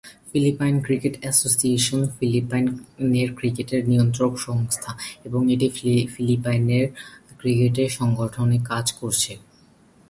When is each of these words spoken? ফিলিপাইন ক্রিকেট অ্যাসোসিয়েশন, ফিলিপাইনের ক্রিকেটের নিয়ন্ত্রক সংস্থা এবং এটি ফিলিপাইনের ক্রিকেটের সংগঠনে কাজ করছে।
ফিলিপাইন 0.29 0.75
ক্রিকেট 0.85 1.15
অ্যাসোসিয়েশন, 1.21 2.01
ফিলিপাইনের 2.17 3.29
ক্রিকেটের 3.37 3.81
নিয়ন্ত্রক 3.87 4.33
সংস্থা 4.39 4.91
এবং 5.25 5.41
এটি 5.53 5.67
ফিলিপাইনের 6.13 6.85
ক্রিকেটের 7.39 7.89
সংগঠনে 7.99 8.57
কাজ 8.69 8.85
করছে। 8.91 9.33